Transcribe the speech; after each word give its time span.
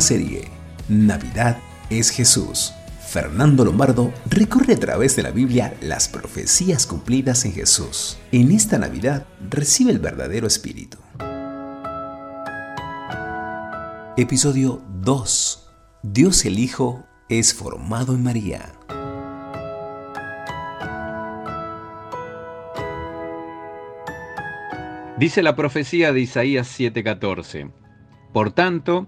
serie, 0.00 0.48
Navidad 0.88 1.58
es 1.90 2.10
Jesús. 2.10 2.72
Fernando 3.06 3.64
Lombardo 3.64 4.12
recorre 4.26 4.74
a 4.74 4.78
través 4.78 5.16
de 5.16 5.22
la 5.22 5.30
Biblia 5.30 5.74
las 5.80 6.08
profecías 6.08 6.86
cumplidas 6.86 7.44
en 7.44 7.52
Jesús. 7.52 8.18
En 8.30 8.52
esta 8.52 8.78
Navidad 8.78 9.26
recibe 9.50 9.90
el 9.90 9.98
verdadero 9.98 10.46
espíritu. 10.46 10.98
Episodio 14.16 14.82
2. 15.02 15.68
Dios 16.02 16.44
el 16.44 16.58
Hijo 16.58 17.04
es 17.28 17.54
formado 17.54 18.14
en 18.14 18.22
María. 18.22 18.72
Dice 25.18 25.42
la 25.42 25.54
profecía 25.54 26.12
de 26.12 26.20
Isaías 26.20 26.68
7:14. 26.68 27.70
Por 28.32 28.52
tanto, 28.52 29.06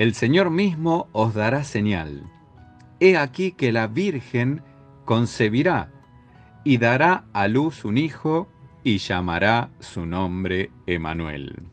el 0.00 0.14
Señor 0.14 0.48
mismo 0.48 1.08
os 1.12 1.34
dará 1.34 1.62
señal. 1.62 2.22
He 3.00 3.18
aquí 3.18 3.52
que 3.52 3.70
la 3.70 3.86
Virgen 3.86 4.62
concebirá 5.04 5.90
y 6.64 6.78
dará 6.78 7.26
a 7.34 7.48
luz 7.48 7.84
un 7.84 7.98
hijo 7.98 8.48
y 8.82 8.96
llamará 8.96 9.68
su 9.78 10.06
nombre 10.06 10.70
Emanuel. 10.86 11.64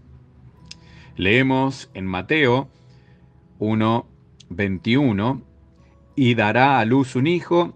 Leemos 1.15 1.89
en 1.93 2.05
Mateo 2.05 2.67
1:21 3.59 5.41
y 6.17 6.35
dará 6.35 6.79
a 6.79 6.85
luz 6.85 7.15
un 7.15 7.27
hijo 7.27 7.75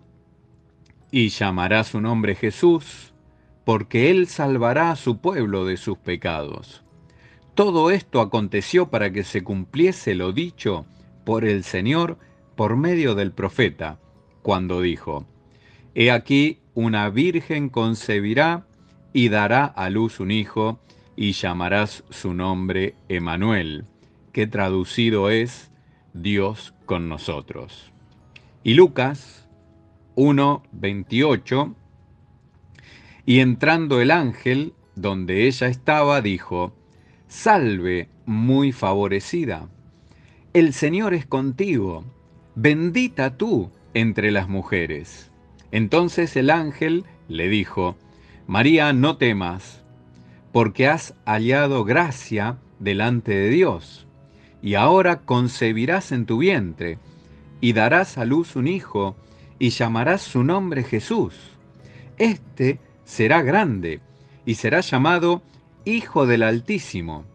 y 1.12 1.30
llamará 1.30 1.86
su 1.86 2.02
nombre 2.02 2.36
Jesús 2.36 3.14
porque 3.64 4.12
Él 4.12 4.28
salvará 4.28 4.92
a 4.92 4.98
su 4.98 5.20
pueblo 5.20 5.64
de 5.64 5.78
sus 5.78 5.98
pecados. 5.98 6.84
Todo 7.56 7.92
esto 7.92 8.22
aconteció 8.22 8.90
para 8.90 9.12
que 9.12 9.24
se 9.24 9.44
cumpliese 9.44 10.16
lo 10.16 10.32
dicho 10.32 10.86
por 11.26 11.46
el 11.46 11.64
Señor 11.64 12.18
por 12.56 12.78
medio 12.78 13.16
del 13.16 13.32
profeta, 13.32 14.00
cuando 14.42 14.82
dijo, 14.82 15.26
He 15.94 16.12
aquí 16.12 16.60
una 16.74 17.10
virgen 17.10 17.70
concebirá 17.70 18.66
y 19.14 19.30
dará 19.30 19.66
a 19.66 19.90
luz 19.90 20.20
un 20.20 20.32
hijo, 20.32 20.80
y 21.16 21.34
llamarás 21.34 22.04
su 22.10 22.34
nombre 22.34 22.96
Emanuel, 23.10 23.86
que 24.32 24.48
traducido 24.48 25.30
es 25.30 25.70
Dios 26.14 26.74
con 26.86 27.10
nosotros. 27.10 27.92
Y 28.64 28.74
Lucas 28.76 29.48
1:28 30.16 31.76
y 33.26 33.40
entrando 33.40 34.02
el 34.02 34.12
ángel, 34.12 34.74
donde 34.96 35.48
ella 35.48 35.68
estaba, 35.68 36.22
dijo, 36.22 36.74
Salve, 37.32 38.10
muy 38.26 38.74
favorecida. 38.74 39.70
El 40.52 40.74
Señor 40.74 41.14
es 41.14 41.26
contigo, 41.26 42.04
bendita 42.56 43.38
tú 43.38 43.72
entre 43.94 44.32
las 44.32 44.50
mujeres. 44.50 45.32
Entonces 45.72 46.36
el 46.36 46.50
ángel 46.50 47.06
le 47.30 47.48
dijo, 47.48 47.96
María, 48.48 48.92
no 48.92 49.16
temas, 49.16 49.82
porque 50.52 50.90
has 50.90 51.16
hallado 51.26 51.86
gracia 51.86 52.58
delante 52.80 53.32
de 53.32 53.48
Dios, 53.48 54.08
y 54.62 54.76
ahora 54.76 55.22
concebirás 55.22 56.12
en 56.12 56.26
tu 56.26 56.40
vientre, 56.40 57.00
y 57.62 57.72
darás 57.72 58.18
a 58.18 58.26
luz 58.26 58.58
un 58.58 58.68
hijo, 58.68 59.16
y 59.58 59.70
llamarás 59.70 60.22
su 60.22 60.44
nombre 60.44 60.84
Jesús. 60.84 61.34
Este 62.18 62.82
será 63.06 63.42
grande 63.42 64.02
y 64.46 64.56
será 64.56 64.82
llamado 64.82 65.42
Hijo 65.86 66.28
del 66.28 66.44
Altísimo. 66.44 67.26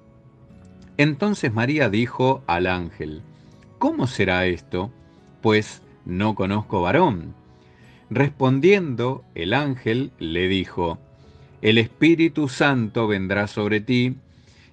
Entonces 0.99 1.53
María 1.53 1.91
dijo 1.91 2.43
al 2.47 2.69
ángel, 2.69 3.23
¿Cómo 3.79 4.07
será 4.07 4.47
esto? 4.47 4.93
Pues 5.43 5.83
no 6.05 6.37
conozco 6.37 6.81
varón. 6.81 7.35
Respondiendo, 8.09 9.25
el 9.35 9.53
ángel 9.53 10.13
le 10.21 10.47
dijo, 10.47 10.99
El 11.61 11.77
Espíritu 11.77 12.49
Santo 12.49 13.09
vendrá 13.09 13.49
sobre 13.49 13.81
ti, 13.81 14.15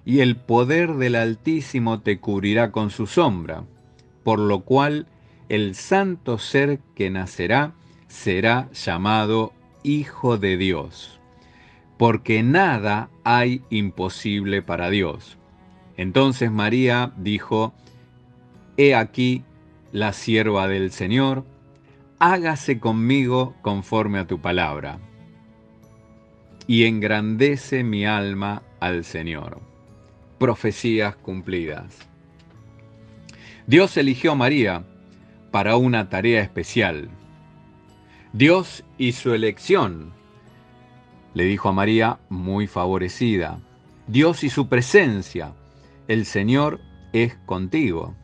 y 0.04 0.20
el 0.20 0.36
poder 0.36 0.94
del 0.94 1.16
Altísimo 1.16 2.00
te 2.00 2.20
cubrirá 2.20 2.70
con 2.70 2.90
su 2.90 3.08
sombra, 3.08 3.64
por 4.22 4.38
lo 4.38 4.60
cual 4.60 5.08
el 5.48 5.74
santo 5.74 6.38
ser 6.38 6.78
que 6.94 7.10
nacerá 7.10 7.72
será 8.06 8.68
llamado 8.72 9.52
Hijo 9.82 10.38
de 10.38 10.56
Dios, 10.56 11.18
porque 11.98 12.42
nada 12.42 13.10
hay 13.24 13.62
imposible 13.70 14.62
para 14.62 14.90
Dios. 14.90 15.38
Entonces 15.96 16.50
María 16.50 17.12
dijo, 17.16 17.74
He 18.76 18.94
aquí 18.94 19.44
la 19.92 20.12
sierva 20.12 20.66
del 20.66 20.90
Señor, 20.90 21.44
hágase 22.18 22.80
conmigo 22.80 23.54
conforme 23.62 24.18
a 24.18 24.26
tu 24.26 24.40
palabra. 24.40 24.98
Y 26.66 26.84
engrandece 26.84 27.84
mi 27.84 28.06
alma 28.06 28.62
al 28.80 29.04
Señor. 29.04 29.60
Profecías 30.38 31.14
cumplidas. 31.16 31.98
Dios 33.66 33.96
eligió 33.96 34.32
a 34.32 34.34
María 34.36 34.84
para 35.50 35.76
una 35.76 36.08
tarea 36.08 36.42
especial 36.42 37.08
Dios 38.34 38.82
y 38.98 39.12
su 39.12 39.32
elección, 39.32 40.12
le 41.34 41.44
dijo 41.44 41.68
a 41.68 41.72
María, 41.72 42.18
muy 42.28 42.66
favorecida. 42.66 43.58
Dios 44.06 44.44
y 44.44 44.50
su 44.50 44.68
presencia, 44.68 45.52
el 46.08 46.24
Señor 46.26 46.80
es 47.12 47.34
contigo. 47.46 48.14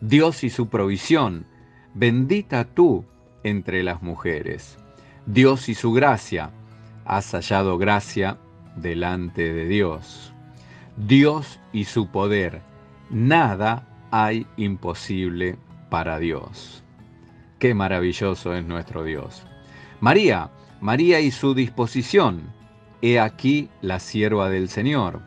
Dios 0.00 0.44
y 0.44 0.50
su 0.50 0.68
provisión, 0.68 1.46
bendita 1.94 2.64
tú 2.64 3.04
entre 3.44 3.82
las 3.82 4.02
mujeres. 4.02 4.78
Dios 5.26 5.68
y 5.68 5.74
su 5.74 5.92
gracia, 5.92 6.50
has 7.04 7.30
hallado 7.32 7.78
gracia 7.78 8.38
delante 8.76 9.52
de 9.52 9.66
Dios. 9.66 10.32
Dios 10.96 11.60
y 11.72 11.84
su 11.84 12.08
poder, 12.08 12.62
nada 13.10 13.88
hay 14.10 14.46
imposible 14.56 15.56
para 15.90 16.18
Dios. 16.18 16.82
Qué 17.58 17.74
maravilloso 17.74 18.54
es 18.54 18.64
nuestro 18.64 19.04
Dios. 19.04 19.44
María, 20.00 20.50
María 20.82 21.20
y 21.20 21.30
su 21.30 21.54
disposición. 21.54 22.52
He 23.02 23.20
aquí 23.20 23.70
la 23.82 24.00
sierva 24.00 24.50
del 24.50 24.68
Señor. 24.68 25.22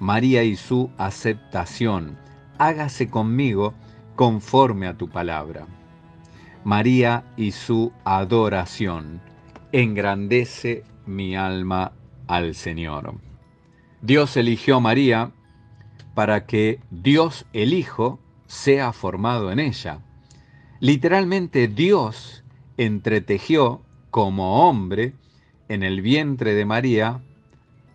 María 0.00 0.42
y 0.42 0.56
su 0.56 0.90
aceptación. 0.98 2.18
Hágase 2.58 3.08
conmigo 3.08 3.72
conforme 4.16 4.88
a 4.88 4.96
tu 4.98 5.08
palabra. 5.08 5.68
María 6.64 7.24
y 7.36 7.52
su 7.52 7.92
adoración. 8.02 9.20
Engrandece 9.70 10.82
mi 11.06 11.36
alma 11.36 11.92
al 12.26 12.56
Señor. 12.56 13.14
Dios 14.02 14.36
eligió 14.36 14.78
a 14.78 14.80
María 14.80 15.30
para 16.14 16.46
que 16.46 16.80
Dios 16.90 17.46
el 17.52 17.74
Hijo 17.74 18.18
sea 18.48 18.92
formado 18.92 19.52
en 19.52 19.60
ella. 19.60 20.00
Literalmente 20.80 21.68
Dios 21.68 22.42
entretejió 22.76 23.85
como 24.16 24.66
hombre 24.66 25.12
en 25.68 25.82
el 25.82 26.00
vientre 26.00 26.54
de 26.54 26.64
María 26.64 27.20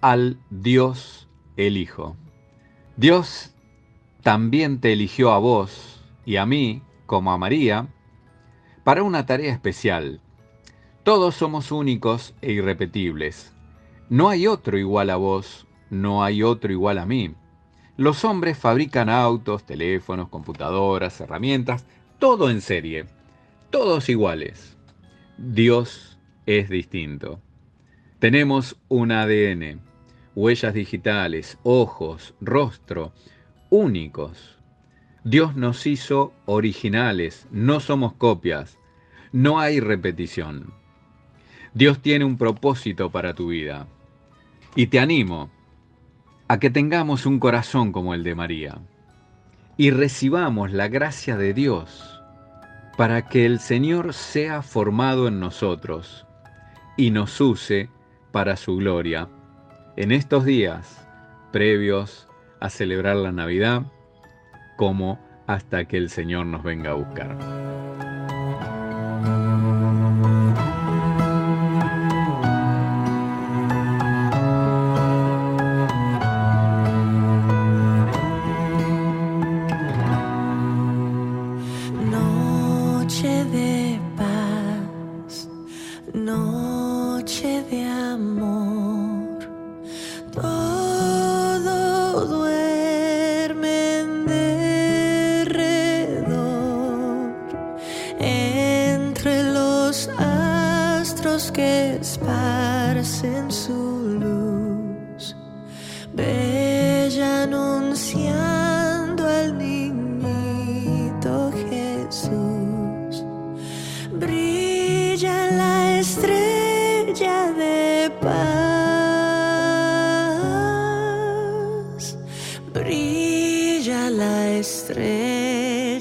al 0.02 0.38
Dios 0.52 1.28
el 1.58 1.78
Hijo. 1.78 2.16
Dios 2.96 3.56
también 4.22 4.80
te 4.80 4.94
eligió 4.94 5.32
a 5.32 5.40
vos 5.40 6.04
y 6.24 6.36
a 6.36 6.46
mí, 6.46 6.84
como 7.08 7.32
a 7.32 7.40
María, 7.40 7.88
para 8.84 9.02
una 9.02 9.26
tarea 9.26 9.52
especial. 9.52 10.22
Todos 11.02 11.34
somos 11.34 11.72
únicos 11.72 12.36
e 12.44 12.52
irrepetibles. 12.52 13.52
No 14.08 14.30
hay 14.30 14.46
otro 14.46 14.78
igual 14.78 15.10
a 15.10 15.16
vos, 15.16 15.66
no 15.90 16.24
hay 16.24 16.44
otro 16.44 16.72
igual 16.72 17.00
a 17.00 17.08
mí. 17.08 17.34
Los 17.98 18.24
hombres 18.26 18.60
fabrican 18.60 19.10
autos, 19.10 19.64
teléfonos, 19.64 20.30
computadoras, 20.30 21.20
herramientas, 21.20 21.84
todo 22.20 22.52
en 22.52 22.62
serie, 22.62 23.08
todos 23.72 24.08
iguales. 24.08 24.78
Dios 25.40 26.11
es 26.46 26.70
distinto. 26.70 27.40
Tenemos 28.20 28.78
un 28.88 29.12
ADN, 29.12 29.82
huellas 30.36 30.74
digitales, 30.74 31.58
ojos, 31.64 32.34
rostro, 32.40 33.14
únicos. 33.70 34.58
Dios 35.24 35.56
nos 35.56 35.86
hizo 35.88 36.34
originales, 36.46 37.48
no 37.52 37.80
somos 37.80 38.14
copias, 38.14 38.78
no 39.32 39.60
hay 39.60 39.80
repetición. 39.80 40.74
Dios 41.74 42.00
tiene 42.02 42.26
un 42.26 42.38
propósito 42.38 43.12
para 43.12 43.34
tu 43.34 43.48
vida. 43.48 43.88
Y 44.76 44.88
te 44.88 45.00
animo 45.00 45.50
a 46.48 46.60
que 46.60 46.70
tengamos 46.70 47.26
un 47.26 47.40
corazón 47.40 47.92
como 47.92 48.14
el 48.14 48.24
de 48.24 48.36
María 48.36 48.80
y 49.78 49.92
recibamos 49.92 50.72
la 50.72 50.90
gracia 50.90 51.38
de 51.38 51.54
Dios 51.54 52.22
para 52.98 53.28
que 53.30 53.46
el 53.46 53.60
Señor 53.60 54.14
sea 54.14 54.62
formado 54.62 55.28
en 55.28 55.40
nosotros 55.40 56.26
y 56.98 57.12
nos 57.12 57.40
use 57.42 57.90
para 58.32 58.56
su 58.56 58.78
gloria. 58.78 59.28
En 59.98 60.12
estos 60.12 60.46
días 60.46 61.08
previos 61.52 62.28
a 62.60 62.70
celebrar 62.70 63.18
la 63.18 63.32
Navidad, 63.32 63.84
como 64.78 65.20
hasta 65.48 65.86
que 65.86 65.98
el 65.98 66.10
Señor 66.10 66.46
nos 66.46 66.64
venga 66.64 66.92
a 66.92 66.96
buscar. 66.96 67.38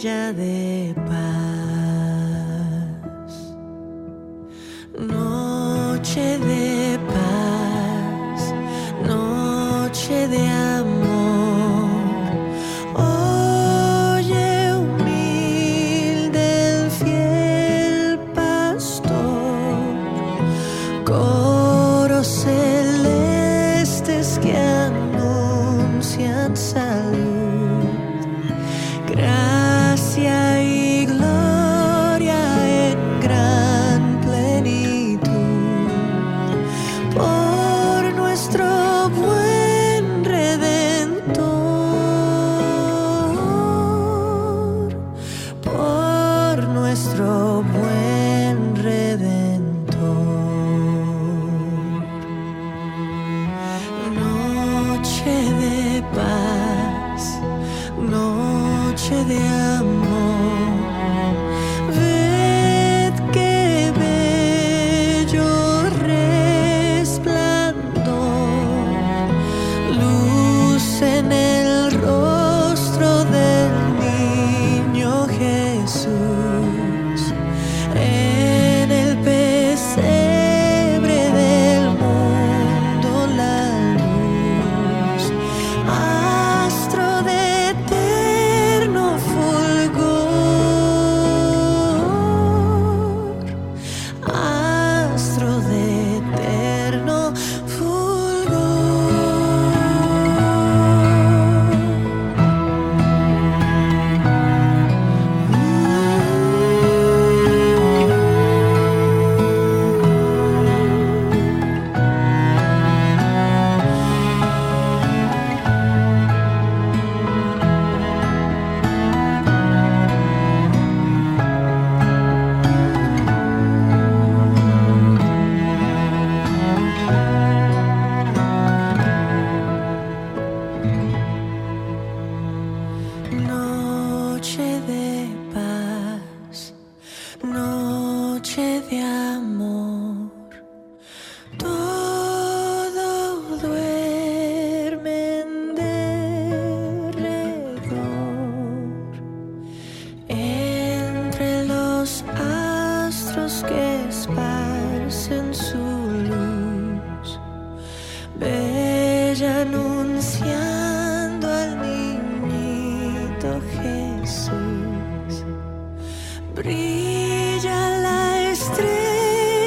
Brilla 0.02 1.49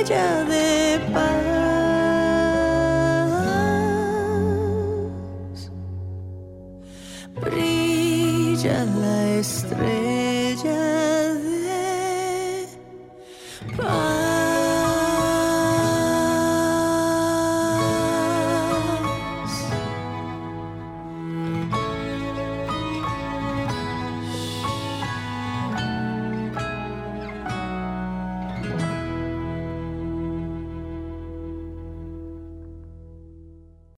la 0.10 0.44
estrella. 0.44 0.63